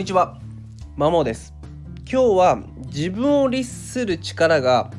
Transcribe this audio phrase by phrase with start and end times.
[0.00, 0.40] んにちは。
[0.96, 1.52] マモです。
[2.10, 4.90] 今日は自分を律する力が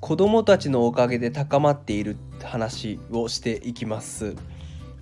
[0.00, 4.36] 子供たちのおかげで高まっている話をしていきます。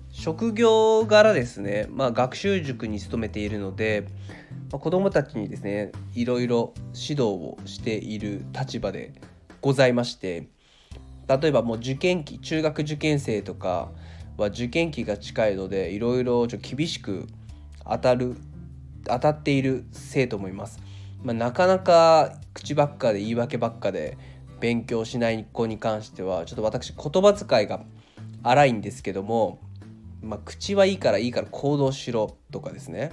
[0.09, 4.07] 職業柄ですね、まあ、学習塾に勤めているので、
[4.71, 9.11] まあ、子供たちにですねいろいろ指導をしている立場で
[9.59, 10.47] ございまして
[11.27, 13.89] 例えばもう受験期中学受験生とか
[14.37, 17.27] は受験期が近いのでいろいろ厳しく
[17.83, 18.37] 当たる
[19.05, 20.79] 当たっている生徒もいます。
[21.23, 24.17] まあ、なかなか口ばっかで言い訳ばっかで
[24.59, 27.83] 勉強しない子に関してはちょっと私言葉遣いが
[28.43, 29.59] 荒いんですけども、
[30.21, 33.11] まあ、口はいいからいいから行動しろとかですね。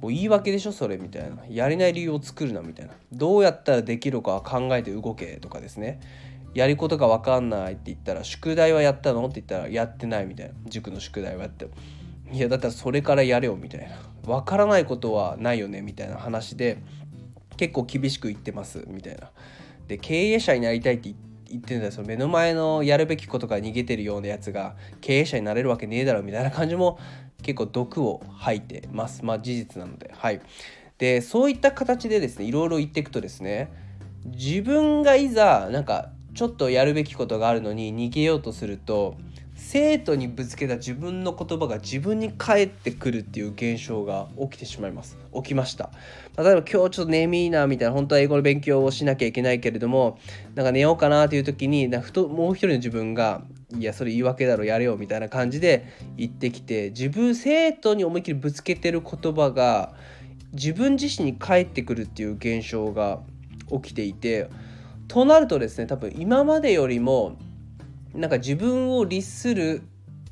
[0.00, 1.38] もう言い訳でしょそれみたいな。
[1.48, 2.92] やれない理由を作るなみたいな。
[3.12, 6.00] どうやったらできるかは考えて動けとかですね。
[6.54, 10.54] やることが分かんないって言ったら宿題はやったのって言ったらやってないみたいな。
[10.66, 11.66] 塾の宿題はやって。
[12.32, 13.96] いやだったらそれからやれよみたいな。
[14.24, 16.78] 分からないことはないよねみたいな話で
[17.56, 19.30] 結構厳しく言ってますみたいな。
[19.86, 21.92] で経営者になりたいって言ってんだよ。
[21.92, 26.98] その目の前のやるべきことから逃げてるようなやつが経営者になれるわけねえだろみたいな感じも
[27.42, 29.24] 結構毒を吐いてます。
[29.24, 30.10] まあ事実なので。
[30.12, 30.40] はい。
[30.98, 33.70] でそういった形でですねいろいろ言っていくとですね
[34.24, 39.16] 自分がいざなんかちょっとやるべきことがあるのに逃げようとすると
[39.56, 45.18] 生徒にぶつけた自分の言葉が自分に返ってくるっていう現象が起きてしまいます。
[45.34, 45.90] 起きました。
[46.36, 50.18] 例えば今日ちょっと眠いなみたいな本当は英語の勉強をしなきゃいけないけれども
[50.54, 53.42] なんか寝ようかなっていう時になふともう一人の自分が
[53.76, 59.94] いやそれ言い訳だろやれよみたいな感じで言ってきて自分生徒に思いっきりぶつけてる言葉が
[60.52, 63.20] 自分自身に返ってくるっていう現象が
[63.70, 64.48] 起きていて
[65.08, 67.36] となるとですね多分今までよりも
[68.16, 69.82] なんか自分を律する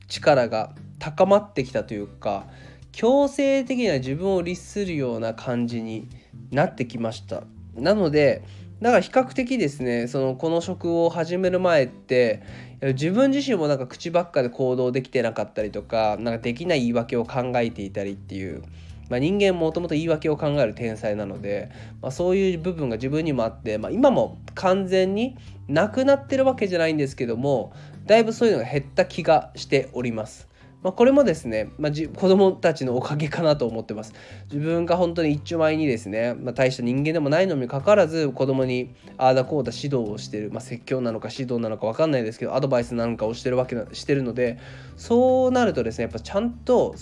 [0.09, 2.47] 力が高まってきたというか
[2.93, 6.09] 強制的な自分を律するような感じに
[6.51, 7.43] なってきました。
[7.75, 8.43] なので
[8.81, 12.43] だから比較的ですねそのこの職を始める前って
[12.83, 18.63] 自分自身もなんか口ばっかで行動できてなかったりとかなんかできない言い訳を考えていたりっていう
[19.09, 21.71] まあ、人間もともと言い訳を考える天才なので、
[22.01, 25.37] まあ、そういう部分が自分にもあって、まあ、今も完全に
[25.69, 27.73] なくなってるわけじゃないんですけども
[28.07, 30.49] だいぶそういうのが減った気がしております。
[30.85, 34.13] まあ、これもですね、まあ、子供たちのおかげかなと思ってます。
[34.53, 44.59] 自分が本当に一丁前にですね、まあ、大した人間でもないのにかかわらず子供にああだこうだ指導をしてる、まあ、説教なのか指導なのか分かんないですけどアドバイスなんかをしてるわけなしてるので
[44.99, 46.95] そうなるとですねやっぱちゃんと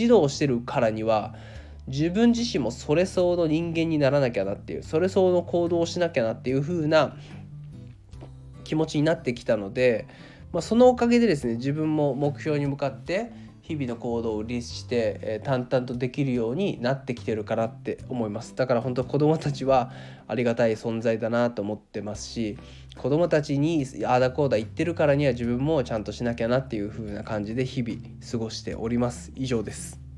[0.00, 1.34] 指導してるからには
[1.86, 7.16] 自分自身もそれ相応の人間にならなきゃなっていうそれ相応の行動をしなきゃなっていう風な
[8.64, 10.06] 気持ちになってきたので、
[10.52, 13.32] まあ、そのおかげでですね自分も目標に向かって
[13.70, 18.56] 日々の行動を律して、えー、淡々とできるようになってきてるかなって思います。
[18.56, 19.92] だから本当子供たちは
[20.26, 22.58] ありがたい存在だなと思ってますし
[22.96, 29.30] 子供たちにああだこうだ言ってるからには自分もちゃんとしなきゃなっていう風な感じで日々過ごしております。
[29.36, 30.09] 以上です。